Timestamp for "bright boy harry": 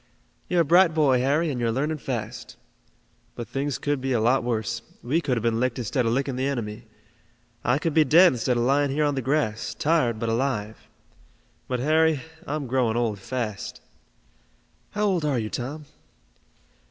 0.65-1.51